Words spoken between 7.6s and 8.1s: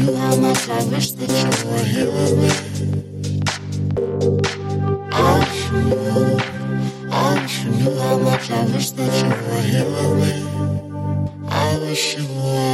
knew